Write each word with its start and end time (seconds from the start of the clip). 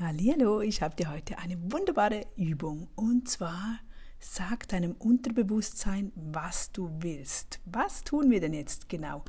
Hallo, 0.00 0.60
ich 0.60 0.82
habe 0.82 0.96
dir 0.96 1.08
heute 1.08 1.38
eine 1.38 1.56
wunderbare 1.70 2.26
Übung 2.36 2.88
und 2.96 3.28
zwar 3.28 3.78
sag 4.18 4.66
deinem 4.66 4.96
Unterbewusstsein, 4.98 6.10
was 6.16 6.72
du 6.72 6.90
willst. 6.98 7.60
Was 7.64 8.02
tun 8.02 8.28
wir 8.28 8.40
denn 8.40 8.54
jetzt 8.54 8.88
genau? 8.88 9.22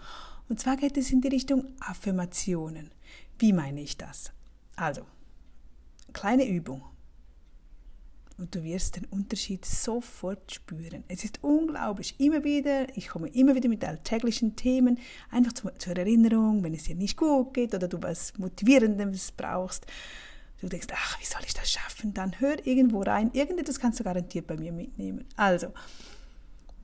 Und 0.49 0.59
zwar 0.59 0.75
geht 0.75 0.97
es 0.97 1.12
in 1.12 1.21
die 1.21 1.28
Richtung 1.28 1.67
Affirmationen. 1.81 2.89
Wie 3.38 3.54
meine 3.54 3.79
ich 3.79 3.96
das? 3.96 4.31
Also, 4.75 5.04
kleine 6.13 6.47
Übung. 6.47 6.84
Und 8.40 8.56
du 8.56 8.63
wirst 8.63 8.96
den 8.96 9.06
Unterschied 9.06 9.66
sofort 9.66 10.52
spüren. 10.52 11.04
Es 11.08 11.24
ist 11.24 11.44
unglaublich. 11.44 12.20
Immer 12.20 12.44
wieder, 12.44 12.88
ich 12.97 13.10
komme 13.10 13.28
immer 13.28 13.54
wieder 13.54 13.70
mit 13.70 13.86
alltäglichen 13.86 14.56
Themen, 14.56 14.97
einfach 15.29 15.54
zur 15.54 15.96
Erinnerung, 15.96 16.63
wenn 16.63 16.73
es 16.73 16.86
dir 16.86 16.95
nicht 16.95 17.18
gut 17.18 17.54
geht 17.54 17.76
oder 17.76 17.88
du 17.88 18.02
was 18.02 18.36
Motivierendes 18.40 19.32
brauchst 19.32 19.86
du 20.62 20.67
denkst, 20.67 20.88
ach, 20.94 21.20
wie 21.20 21.26
soll 21.26 21.41
ich 21.45 21.53
das 21.53 21.72
schaffen? 21.72 22.14
Dann 22.14 22.40
hör 22.40 22.66
irgendwo 22.66 23.02
rein. 23.02 23.32
Irgendetwas 23.34 23.80
kannst 23.80 24.00
du 24.00 24.04
garantiert 24.04 24.48
bei 24.48 24.58
mir 24.58 24.72
mitnehmen. 24.72 25.26
Also, 25.36 25.73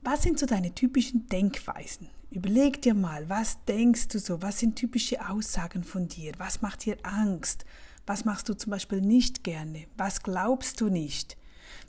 was 0.02 0.22
sind 0.22 0.38
so 0.38 0.46
deine 0.46 0.74
typischen 0.74 1.26
Denkweisen? 1.28 2.08
Überleg 2.30 2.80
dir 2.80 2.94
mal, 2.94 3.28
was 3.28 3.62
denkst 3.66 4.08
du 4.08 4.18
so? 4.18 4.40
Was 4.40 4.58
sind 4.58 4.76
typische 4.76 5.28
Aussagen 5.28 5.84
von 5.84 6.08
dir? 6.08 6.32
Was 6.38 6.62
macht 6.62 6.84
dir 6.84 6.96
Angst? 7.02 7.64
Was 8.06 8.24
machst 8.24 8.48
du 8.48 8.54
zum 8.54 8.70
Beispiel 8.70 9.00
nicht 9.00 9.44
gerne? 9.44 9.86
Was 9.96 10.22
glaubst 10.22 10.80
du 10.80 10.88
nicht? 10.88 11.36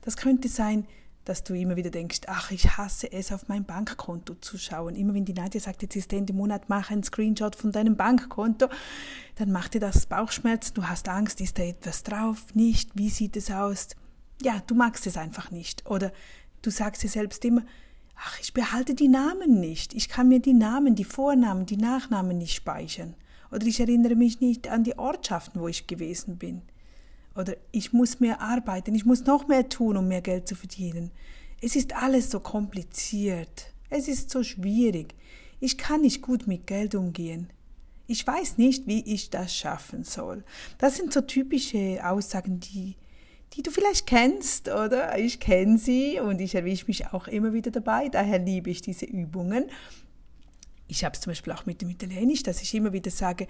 Das 0.02 0.18
könnte 0.18 0.50
sein, 0.50 0.86
dass 1.26 1.44
du 1.44 1.54
immer 1.54 1.76
wieder 1.76 1.90
denkst, 1.90 2.22
ach, 2.27 2.52
ich 2.52 2.77
hasse 2.77 3.12
es, 3.12 3.31
auf 3.31 3.48
mein 3.48 3.64
Bankkonto 3.64 4.36
zu 4.36 4.58
schauen. 4.58 4.95
Immer 4.95 5.14
wenn 5.14 5.26
die 5.26 5.34
Nadja 5.34 5.62
sagt, 5.62 5.81
jetzt 5.81 5.95
ist 5.95 6.12
Ende 6.12 6.34
Monat, 6.34 6.68
mach 6.68 6.91
einen 6.91 7.04
Screenshot 7.04 7.55
von 7.55 7.72
deinem 7.72 7.95
Bankkonto, 7.95 8.68
dann 9.36 9.52
macht 9.52 9.73
dir 9.73 9.80
das 9.80 10.05
Bauchschmerz, 10.05 10.73
du 10.73 10.88
hast 10.88 11.08
Angst, 11.08 11.40
ist 11.41 11.58
da 11.58 11.64
etwas 11.64 12.04
drauf, 12.04 12.54
nicht, 12.54 12.91
wie 12.95 13.09
sieht 13.09 13.38
es 13.38 13.50
aus? 13.50 13.90
Ja, 14.41 14.62
du 14.67 14.76
magst 14.76 15.08
es 15.08 15.17
einfach 15.17 15.52
nicht. 15.52 15.89
Oder 15.89 16.11
du 16.61 16.70
sagst 16.70 17.03
dir 17.03 17.09
selbst 17.09 17.45
immer, 17.45 17.61
ach, 18.16 18.39
ich 18.42 18.53
behalte 18.53 18.94
die 18.94 19.08
Namen 19.08 19.59
nicht, 19.59 19.94
ich 19.94 20.09
kann 20.09 20.28
mir 20.28 20.39
die 20.39 20.53
Namen, 20.53 20.95
die 20.95 21.05
Vornamen, 21.05 21.66
die 21.66 21.78
Nachnamen 21.78 22.38
nicht 22.38 22.53
speichern. 22.53 23.16
Oder 23.52 23.66
ich 23.67 23.80
erinnere 23.80 24.16
mich 24.16 24.42
nicht 24.42 24.67
an 24.67 24.83
die 24.83 24.98
Ortschaften, 24.98 25.61
wo 25.61 25.67
ich 25.67 25.88
gewesen 25.88 26.38
bin. 26.38 26.64
Oder 27.36 27.56
ich 27.72 27.94
muss 27.94 28.20
mehr 28.20 28.42
arbeiten, 28.42 28.94
ich 28.94 29.06
muss 29.06 29.26
noch 29.26 29.48
mehr 29.48 29.70
tun, 29.70 29.98
um 29.98 30.08
mehr 30.08 30.22
Geld 30.22 30.48
zu 30.48 30.56
verdienen. 30.56 31.12
Es 31.62 31.76
ist 31.76 31.95
alles 31.95 32.30
so 32.30 32.39
kompliziert. 32.39 33.73
Es 33.89 34.08
ist 34.08 34.30
so 34.30 34.44
schwierig. 34.44 35.16
Ich 35.59 35.78
kann 35.78 36.02
nicht 36.02 36.22
gut 36.22 36.48
mit 36.48 36.67
Geld 36.67 36.94
umgehen. 36.94 37.50
Ich 38.06 38.26
weiß 38.28 38.58
nicht, 38.58 38.86
wie 38.86 39.02
ich 39.02 39.30
das 39.30 39.56
schaffen 39.56 40.04
soll. 40.04 40.44
Das 40.78 40.98
sind 40.98 41.14
so 41.14 41.22
typische 41.22 42.02
Aussagen, 42.04 42.59
die, 42.59 42.95
die 43.54 43.64
du 43.64 43.72
vielleicht 43.72 44.06
kennst, 44.06 44.67
oder? 44.67 45.17
Ich 45.17 45.39
kenne 45.39 45.78
sie 45.78 46.20
und 46.20 46.42
ich 46.42 46.54
erwische 46.54 46.88
mich 46.88 47.14
auch 47.14 47.28
immer 47.28 47.54
wieder 47.54 47.72
dabei. 47.72 48.09
Daher 48.09 48.39
liebe 48.39 48.70
ich 48.70 48.81
diese 48.81 49.06
Übungen. 49.06 49.70
Ich 50.88 51.06
habe 51.06 51.16
es 51.16 51.22
zum 51.22 51.31
Beispiel 51.31 51.54
auch 51.54 51.66
mit 51.66 51.81
dem 51.81 51.89
Italienisch, 51.89 52.44
dass 52.44 52.61
ich 52.61 52.76
immer 52.76 52.92
wieder 52.92 53.09
sage, 53.09 53.48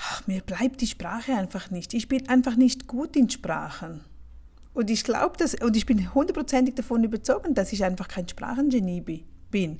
ach, 0.00 0.26
mir 0.26 0.40
bleibt 0.40 0.80
die 0.80 0.86
Sprache 0.86 1.34
einfach 1.34 1.70
nicht. 1.70 1.94
Ich 1.94 2.08
bin 2.08 2.28
einfach 2.28 2.56
nicht 2.56 2.86
gut 2.86 3.16
in 3.16 3.28
Sprachen. 3.28 4.00
Und 4.72 4.90
ich 4.90 5.04
glaube 5.04 5.36
das, 5.36 5.54
und 5.54 5.76
ich 5.76 5.86
bin 5.86 6.14
hundertprozentig 6.14 6.74
davon 6.74 7.04
überzeugt, 7.04 7.46
dass 7.56 7.72
ich 7.72 7.84
einfach 7.84 8.08
kein 8.08 8.28
Sprachengenie 8.28 9.24
bin. 9.50 9.78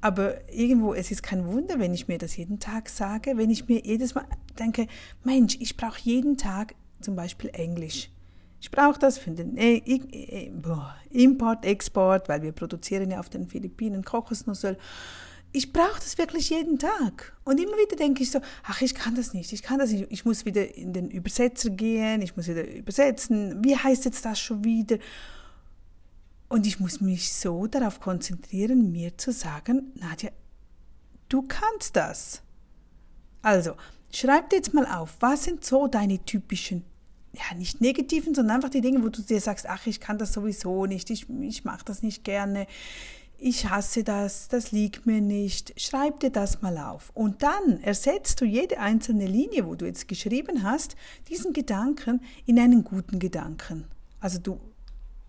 Aber 0.00 0.50
irgendwo, 0.52 0.94
es 0.94 1.10
ist 1.10 1.22
kein 1.22 1.46
Wunder, 1.46 1.78
wenn 1.78 1.94
ich 1.94 2.08
mir 2.08 2.18
das 2.18 2.36
jeden 2.36 2.58
Tag 2.58 2.88
sage, 2.88 3.36
wenn 3.36 3.50
ich 3.50 3.68
mir 3.68 3.80
jedes 3.84 4.14
Mal 4.14 4.26
denke, 4.58 4.88
Mensch, 5.24 5.56
ich 5.60 5.76
brauche 5.76 6.00
jeden 6.02 6.36
Tag 6.36 6.74
zum 7.00 7.16
Beispiel 7.16 7.50
Englisch. 7.52 8.10
Ich 8.60 8.70
brauche 8.70 8.98
das 8.98 9.18
für 9.18 9.30
den 9.30 9.56
äh, 9.56 9.76
äh, 9.78 10.50
Import, 11.10 11.64
Export, 11.64 12.28
weil 12.28 12.42
wir 12.42 12.52
produzieren 12.52 13.10
ja 13.10 13.20
auf 13.20 13.28
den 13.28 13.48
Philippinen 13.48 14.04
Kokosnussöl 14.04 14.76
ich 15.52 15.72
brauche 15.72 16.00
das 16.00 16.16
wirklich 16.16 16.50
jeden 16.50 16.78
Tag. 16.78 17.36
Und 17.44 17.60
immer 17.60 17.76
wieder 17.76 17.96
denke 17.96 18.22
ich 18.22 18.30
so, 18.30 18.40
ach, 18.64 18.80
ich 18.80 18.94
kann 18.94 19.14
das 19.14 19.34
nicht, 19.34 19.52
ich 19.52 19.62
kann 19.62 19.78
das 19.78 19.90
nicht. 19.90 20.06
Ich 20.10 20.24
muss 20.24 20.46
wieder 20.46 20.74
in 20.74 20.94
den 20.94 21.10
Übersetzer 21.10 21.70
gehen, 21.70 22.22
ich 22.22 22.36
muss 22.36 22.48
wieder 22.48 22.66
übersetzen. 22.66 23.62
Wie 23.62 23.76
heißt 23.76 24.06
jetzt 24.06 24.24
das 24.24 24.40
schon 24.40 24.64
wieder? 24.64 24.98
Und 26.48 26.66
ich 26.66 26.80
muss 26.80 27.00
mich 27.00 27.32
so 27.32 27.66
darauf 27.66 28.00
konzentrieren, 28.00 28.92
mir 28.92 29.16
zu 29.18 29.32
sagen, 29.32 29.92
Nadja, 29.94 30.30
du 31.28 31.42
kannst 31.42 31.96
das. 31.96 32.42
Also, 33.42 33.74
schreib 34.12 34.50
dir 34.50 34.56
jetzt 34.56 34.72
mal 34.72 34.86
auf, 34.86 35.16
was 35.20 35.44
sind 35.44 35.64
so 35.64 35.86
deine 35.86 36.24
typischen, 36.24 36.84
ja, 37.32 37.56
nicht 37.56 37.80
negativen, 37.80 38.34
sondern 38.34 38.56
einfach 38.56 38.70
die 38.70 38.80
Dinge, 38.80 39.02
wo 39.02 39.08
du 39.08 39.22
dir 39.22 39.40
sagst, 39.40 39.66
ach, 39.68 39.86
ich 39.86 40.00
kann 40.00 40.18
das 40.18 40.32
sowieso 40.32 40.86
nicht, 40.86 41.10
ich, 41.10 41.28
ich 41.40 41.64
mache 41.64 41.84
das 41.84 42.02
nicht 42.02 42.24
gerne 42.24 42.66
ich 43.42 43.68
hasse 43.68 44.04
das, 44.04 44.46
das 44.46 44.70
liegt 44.70 45.04
mir 45.04 45.20
nicht, 45.20 45.80
schreib 45.80 46.20
dir 46.20 46.30
das 46.30 46.62
mal 46.62 46.78
auf. 46.78 47.10
Und 47.12 47.42
dann 47.42 47.82
ersetzt 47.82 48.40
du 48.40 48.44
jede 48.44 48.78
einzelne 48.78 49.26
Linie, 49.26 49.66
wo 49.66 49.74
du 49.74 49.84
jetzt 49.84 50.06
geschrieben 50.06 50.62
hast, 50.62 50.94
diesen 51.28 51.52
Gedanken 51.52 52.22
in 52.46 52.58
einen 52.60 52.84
guten 52.84 53.18
Gedanken. 53.18 53.86
Also 54.20 54.38
du 54.38 54.60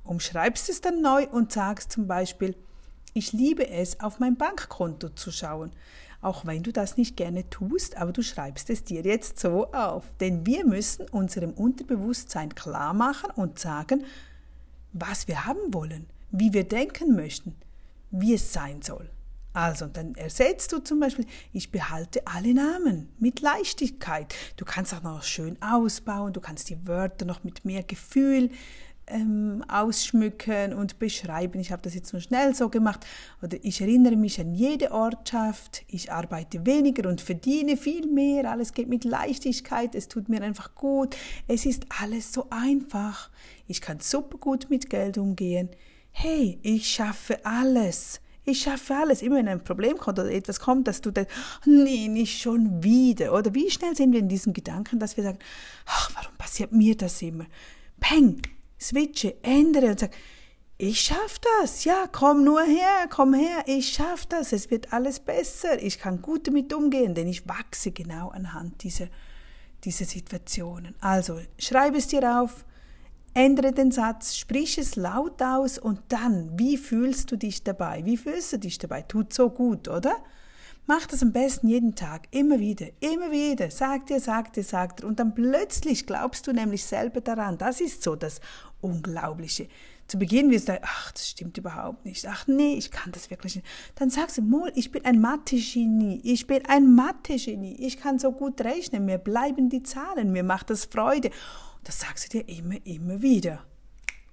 umschreibst 0.03 0.69
es 0.69 0.79
dann 0.79 1.01
neu 1.01 1.27
und 1.27 1.51
sagst 1.51 1.91
zum 1.91 2.05
Beispiel, 2.05 2.55
ich 3.15 3.33
liebe 3.33 3.67
es, 3.67 3.99
auf 3.99 4.19
mein 4.19 4.37
Bankkonto 4.37 5.09
zu 5.09 5.31
schauen. 5.31 5.71
Auch 6.21 6.45
wenn 6.45 6.61
du 6.61 6.71
das 6.71 6.97
nicht 6.97 7.17
gerne 7.17 7.49
tust, 7.49 7.97
aber 7.97 8.11
du 8.11 8.21
schreibst 8.21 8.69
es 8.69 8.83
dir 8.83 9.01
jetzt 9.01 9.39
so 9.39 9.71
auf. 9.71 10.05
Denn 10.19 10.45
wir 10.45 10.65
müssen 10.65 11.09
unserem 11.09 11.51
Unterbewusstsein 11.51 12.53
klar 12.53 12.93
machen 12.93 13.31
und 13.35 13.57
sagen, 13.57 14.05
was 14.93 15.27
wir 15.27 15.45
haben 15.47 15.73
wollen, 15.73 16.05
wie 16.29 16.53
wir 16.53 16.63
denken 16.63 17.15
möchten 17.15 17.55
wie 18.13 18.35
es 18.35 18.53
sein 18.53 18.81
soll. 18.81 19.09
Also, 19.53 19.85
dann 19.85 20.15
ersetzt 20.15 20.71
du 20.71 20.79
zum 20.79 20.99
Beispiel, 20.99 21.27
ich 21.51 21.71
behalte 21.71 22.25
alle 22.25 22.55
Namen 22.55 23.09
mit 23.19 23.41
Leichtigkeit. 23.41 24.33
Du 24.57 24.65
kannst 24.65 24.95
auch 24.95 25.03
noch 25.03 25.21
schön 25.21 25.61
ausbauen, 25.61 26.33
du 26.33 26.41
kannst 26.41 26.69
die 26.69 26.87
Wörter 26.87 27.25
noch 27.25 27.43
mit 27.43 27.63
mehr 27.63 27.83
Gefühl 27.83 28.49
ähm, 29.05 29.63
ausschmücken 29.67 30.73
und 30.73 30.97
beschreiben. 30.97 31.59
Ich 31.59 31.71
habe 31.71 31.83
das 31.83 31.93
jetzt 31.93 32.13
nur 32.13 32.21
schnell 32.21 32.55
so 32.55 32.69
gemacht. 32.69 33.05
Oder 33.43 33.57
ich 33.61 33.79
erinnere 33.79 34.15
mich 34.15 34.41
an 34.41 34.53
jede 34.53 34.91
Ortschaft, 34.91 35.83
ich 35.87 36.11
arbeite 36.11 36.65
weniger 36.65 37.07
und 37.07 37.21
verdiene 37.21 37.77
viel 37.77 38.07
mehr. 38.07 38.49
Alles 38.49 38.73
geht 38.73 38.89
mit 38.89 39.03
Leichtigkeit, 39.03 39.93
es 39.93 40.07
tut 40.07 40.29
mir 40.29 40.41
einfach 40.41 40.73
gut. 40.73 41.15
Es 41.47 41.67
ist 41.67 41.85
alles 42.01 42.33
so 42.33 42.47
einfach. 42.49 43.29
Ich 43.67 43.81
kann 43.81 43.99
super 43.99 44.39
gut 44.39 44.71
mit 44.71 44.89
Geld 44.89 45.19
umgehen 45.19 45.69
hey, 46.13 46.59
ich 46.61 46.87
schaffe 46.87 47.45
alles. 47.45 48.21
Ich 48.45 48.61
schaffe 48.61 48.95
alles. 48.95 49.21
Immer 49.21 49.37
wenn 49.37 49.47
ein 49.47 49.63
Problem 49.63 49.97
kommt 49.97 50.19
oder 50.19 50.31
etwas 50.31 50.59
kommt, 50.59 50.87
dass 50.87 51.01
du 51.01 51.11
denkst, 51.11 51.33
nee, 51.65 52.07
nicht 52.07 52.41
schon 52.41 52.83
wieder. 52.83 53.33
Oder 53.33 53.53
wie 53.53 53.69
schnell 53.69 53.95
sind 53.95 54.11
wir 54.11 54.19
in 54.19 54.29
diesem 54.29 54.53
Gedanken, 54.53 54.99
dass 54.99 55.17
wir 55.17 55.23
sagen, 55.23 55.39
ach, 55.85 56.11
warum 56.15 56.35
passiert 56.37 56.71
mir 56.71 56.95
das 56.95 57.21
immer? 57.21 57.45
Peng, 57.99 58.41
switche, 58.79 59.35
ändere 59.43 59.91
und 59.91 59.99
sag, 59.99 60.11
ich 60.77 60.99
schaffe 61.01 61.39
das. 61.59 61.85
Ja, 61.85 62.07
komm 62.11 62.43
nur 62.43 62.61
her, 62.63 63.07
komm 63.09 63.33
her, 63.33 63.63
ich 63.67 63.93
schaffe 63.93 64.25
das. 64.29 64.51
Es 64.51 64.69
wird 64.69 64.91
alles 64.91 65.19
besser. 65.19 65.81
Ich 65.81 65.99
kann 65.99 66.21
gut 66.21 66.47
damit 66.47 66.73
umgehen, 66.73 67.15
denn 67.15 67.27
ich 67.27 67.47
wachse 67.47 67.91
genau 67.91 68.29
anhand 68.29 68.83
dieser, 68.83 69.07
dieser 69.83 70.05
Situationen. 70.05 70.95
Also, 70.99 71.39
schreib 71.57 71.95
es 71.95 72.07
dir 72.07 72.41
auf, 72.41 72.65
Ändere 73.35 73.71
den 73.71 73.91
Satz, 73.91 74.35
sprich 74.35 74.77
es 74.77 74.95
laut 74.95 75.41
aus 75.41 75.79
und 75.79 75.99
dann, 76.09 76.51
wie 76.57 76.77
fühlst 76.77 77.31
du 77.31 77.35
dich 77.35 77.63
dabei? 77.63 78.05
Wie 78.05 78.17
fühlst 78.17 78.53
du 78.53 78.59
dich 78.59 78.77
dabei? 78.77 79.01
Tut 79.01 79.33
so 79.33 79.49
gut, 79.49 79.87
oder? 79.87 80.15
Mach 80.85 81.07
das 81.07 81.23
am 81.23 81.31
besten 81.31 81.69
jeden 81.69 81.95
Tag, 81.95 82.27
immer 82.31 82.59
wieder, 82.59 82.87
immer 82.99 83.31
wieder. 83.31 83.71
Sag 83.71 84.05
dir, 84.07 84.19
sag 84.19 84.51
dir, 84.53 84.63
sag 84.63 84.97
dir. 84.97 85.07
Und 85.07 85.19
dann 85.19 85.33
plötzlich 85.33 86.05
glaubst 86.05 86.45
du 86.45 86.51
nämlich 86.51 86.83
selber 86.83 87.21
daran. 87.21 87.57
Das 87.57 87.79
ist 87.79 88.03
so 88.03 88.15
das 88.15 88.41
Unglaubliche. 88.81 89.67
Zu 90.07 90.19
Beginn 90.19 90.51
wirst 90.51 90.67
du, 90.67 90.77
ach, 90.83 91.13
das 91.13 91.29
stimmt 91.29 91.57
überhaupt 91.57 92.05
nicht. 92.05 92.27
Ach 92.27 92.45
nee, 92.47 92.75
ich 92.75 92.91
kann 92.91 93.13
das 93.13 93.29
wirklich 93.29 93.55
nicht. 93.55 93.67
Dann 93.95 94.09
sagst 94.09 94.37
du, 94.37 94.41
Mol, 94.41 94.71
ich 94.75 94.91
bin 94.91 95.05
ein 95.05 95.21
Mathe-Genie. 95.21 96.19
Ich 96.23 96.45
bin 96.47 96.65
ein 96.67 96.93
Mathe-Genie. 96.93 97.77
Ich 97.79 97.97
kann 97.97 98.19
so 98.19 98.33
gut 98.33 98.59
rechnen. 98.61 99.05
Mir 99.05 99.17
bleiben 99.17 99.69
die 99.69 99.83
Zahlen. 99.83 100.33
Mir 100.33 100.43
macht 100.43 100.69
das 100.69 100.85
Freude. 100.85 101.31
Das 101.83 101.99
sagst 101.99 102.33
du 102.33 102.39
dir 102.39 102.49
immer, 102.49 102.75
immer 102.85 103.21
wieder. 103.21 103.65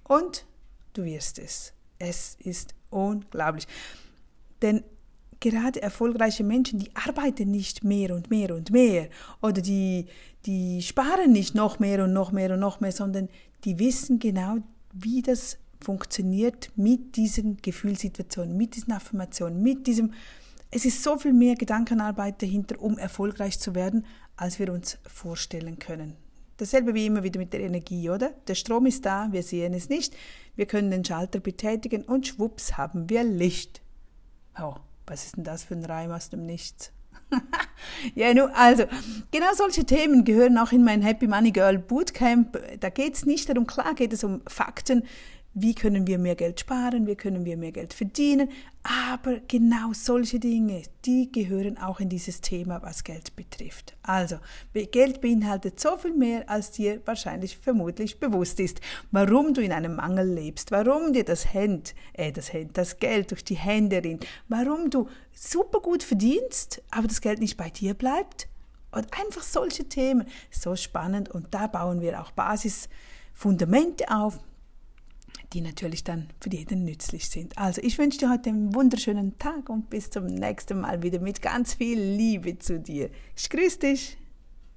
Und 0.03 0.45
du 0.93 1.03
wirst 1.03 1.39
es. 1.39 1.73
Es 1.99 2.35
ist 2.39 2.73
unglaublich. 2.89 3.67
Denn 4.61 4.83
gerade 5.39 5.81
erfolgreiche 5.81 6.43
Menschen, 6.43 6.79
die 6.79 6.95
arbeiten 6.95 7.51
nicht 7.51 7.83
mehr 7.83 8.15
und 8.15 8.29
mehr 8.29 8.55
und 8.55 8.71
mehr 8.71 9.09
oder 9.41 9.61
die, 9.61 10.05
die 10.45 10.81
sparen 10.81 11.31
nicht 11.31 11.55
noch 11.55 11.79
mehr 11.79 12.03
und 12.03 12.13
noch 12.13 12.31
mehr 12.31 12.53
und 12.53 12.59
noch 12.59 12.79
mehr, 12.79 12.91
sondern 12.91 13.27
die 13.65 13.79
wissen 13.79 14.19
genau, 14.19 14.57
wie 14.93 15.21
das 15.21 15.57
funktioniert 15.81 16.71
mit 16.75 17.15
diesen 17.15 17.57
Gefühlssituationen, 17.57 18.55
mit 18.55 18.75
diesen 18.75 18.93
Affirmationen, 18.93 19.61
mit 19.61 19.87
diesem, 19.87 20.13
es 20.69 20.85
ist 20.85 21.03
so 21.03 21.17
viel 21.17 21.33
mehr 21.33 21.55
Gedankenarbeit 21.55 22.41
dahinter, 22.41 22.79
um 22.79 22.97
erfolgreich 22.97 23.59
zu 23.59 23.73
werden, 23.73 24.05
als 24.35 24.59
wir 24.59 24.71
uns 24.71 24.99
vorstellen 25.07 25.79
können. 25.79 26.15
Dasselbe 26.61 26.93
wie 26.93 27.07
immer 27.07 27.23
wieder 27.23 27.39
mit 27.39 27.53
der 27.53 27.61
Energie, 27.61 28.11
oder? 28.11 28.35
Der 28.47 28.53
Strom 28.53 28.85
ist 28.85 29.03
da, 29.03 29.29
wir 29.31 29.41
sehen 29.41 29.73
es 29.73 29.89
nicht, 29.89 30.15
wir 30.55 30.67
können 30.67 30.91
den 30.91 31.03
Schalter 31.03 31.39
betätigen 31.39 32.03
und 32.03 32.27
schwupps 32.27 32.77
haben 32.77 33.09
wir 33.09 33.23
Licht. 33.23 33.81
Oh, 34.61 34.75
was 35.07 35.25
ist 35.25 35.37
denn 35.37 35.43
das 35.43 35.63
für 35.63 35.73
ein 35.73 35.83
Reim 35.83 36.11
aus 36.11 36.29
dem 36.29 36.45
Nichts? 36.45 36.91
ja, 38.13 38.31
nun, 38.35 38.51
also, 38.51 38.83
genau 39.31 39.47
solche 39.55 39.85
Themen 39.85 40.23
gehören 40.23 40.59
auch 40.59 40.71
in 40.71 40.83
mein 40.83 41.01
Happy 41.01 41.25
Money 41.25 41.49
Girl 41.49 41.79
Bootcamp. 41.79 42.59
Da 42.79 42.89
geht 42.89 43.15
es 43.15 43.25
nicht 43.25 43.49
darum, 43.49 43.65
klar 43.65 43.95
geht 43.95 44.13
es 44.13 44.23
um 44.23 44.41
Fakten, 44.47 45.07
wie 45.53 45.75
können 45.75 46.07
wir 46.07 46.17
mehr 46.17 46.35
Geld 46.35 46.61
sparen, 46.61 47.07
wie 47.07 47.15
können 47.15 47.43
wir 47.45 47.57
mehr 47.57 47.71
Geld 47.71 47.93
verdienen, 47.93 48.49
aber 48.83 49.41
genau 49.47 49.93
solche 49.93 50.39
Dinge, 50.39 50.83
die 51.05 51.31
gehören 51.31 51.77
auch 51.77 51.99
in 51.99 52.09
dieses 52.09 52.41
Thema, 52.41 52.81
was 52.81 53.03
Geld 53.03 53.35
betrifft. 53.35 53.95
Also, 54.01 54.37
Geld 54.73 55.21
beinhaltet 55.21 55.79
so 55.79 55.97
viel 55.97 56.13
mehr, 56.13 56.49
als 56.49 56.71
dir 56.71 57.01
wahrscheinlich 57.05 57.57
vermutlich 57.57 58.19
bewusst 58.19 58.59
ist, 58.59 58.79
warum 59.11 59.53
du 59.53 59.61
in 59.61 59.71
einem 59.71 59.95
Mangel 59.95 60.33
lebst, 60.33 60.71
warum 60.71 61.13
dir 61.13 61.25
das 61.25 61.53
Hand, 61.53 61.93
äh, 62.13 62.31
das 62.31 62.53
Hand, 62.53 62.77
das 62.77 62.97
Geld 62.99 63.31
durch 63.31 63.43
die 63.43 63.55
Hände 63.55 64.03
rinnt, 64.03 64.25
warum 64.47 64.89
du 64.89 65.09
super 65.33 65.81
gut 65.81 66.01
verdienst, 66.01 66.81
aber 66.91 67.07
das 67.07 67.21
Geld 67.21 67.39
nicht 67.39 67.57
bei 67.57 67.69
dir 67.69 67.93
bleibt. 67.93 68.47
Und 68.93 69.07
einfach 69.17 69.43
solche 69.43 69.85
Themen, 69.85 70.27
so 70.49 70.75
spannend. 70.75 71.29
Und 71.29 71.53
da 71.53 71.67
bauen 71.67 72.01
wir 72.01 72.21
auch 72.21 72.31
Basisfundamente 72.31 74.11
auf, 74.11 74.37
die 75.53 75.61
natürlich 75.61 76.03
dann 76.03 76.27
für 76.39 76.49
jeden 76.49 76.85
nützlich 76.85 77.29
sind. 77.29 77.57
Also 77.57 77.81
ich 77.83 77.97
wünsche 77.97 78.19
dir 78.19 78.29
heute 78.29 78.49
einen 78.49 78.73
wunderschönen 78.73 79.37
Tag 79.37 79.69
und 79.69 79.89
bis 79.89 80.09
zum 80.09 80.25
nächsten 80.25 80.81
Mal 80.81 81.03
wieder 81.03 81.19
mit 81.19 81.41
ganz 81.41 81.73
viel 81.73 81.99
Liebe 81.99 82.57
zu 82.57 82.79
dir. 82.79 83.09
Ich 83.35 83.49
grüße 83.49 83.79
dich. 83.79 84.20